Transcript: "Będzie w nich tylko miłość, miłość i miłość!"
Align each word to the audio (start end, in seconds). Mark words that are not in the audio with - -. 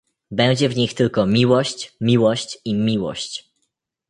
"Będzie 0.31 0.69
w 0.69 0.75
nich 0.75 0.93
tylko 0.93 1.25
miłość, 1.25 1.93
miłość 2.01 2.57
i 2.65 2.73
miłość!" 2.73 3.51